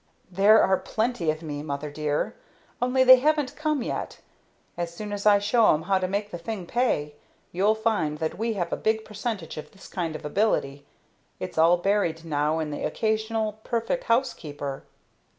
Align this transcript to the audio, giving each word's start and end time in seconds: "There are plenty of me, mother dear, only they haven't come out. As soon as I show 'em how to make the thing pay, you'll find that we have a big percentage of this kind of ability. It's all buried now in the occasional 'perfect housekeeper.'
"There 0.31 0.59
are 0.63 0.77
plenty 0.79 1.29
of 1.29 1.43
me, 1.43 1.61
mother 1.61 1.91
dear, 1.91 2.35
only 2.81 3.03
they 3.03 3.17
haven't 3.17 3.55
come 3.55 3.83
out. 3.91 4.17
As 4.75 4.91
soon 4.91 5.13
as 5.13 5.27
I 5.27 5.37
show 5.37 5.75
'em 5.75 5.83
how 5.83 5.99
to 5.99 6.07
make 6.07 6.31
the 6.31 6.39
thing 6.39 6.65
pay, 6.65 7.13
you'll 7.51 7.75
find 7.75 8.17
that 8.17 8.35
we 8.39 8.53
have 8.53 8.73
a 8.73 8.77
big 8.77 9.05
percentage 9.05 9.57
of 9.57 9.69
this 9.69 9.87
kind 9.87 10.15
of 10.15 10.25
ability. 10.25 10.87
It's 11.39 11.59
all 11.59 11.77
buried 11.77 12.25
now 12.25 12.57
in 12.57 12.71
the 12.71 12.83
occasional 12.83 13.59
'perfect 13.63 14.05
housekeeper.' 14.05 14.85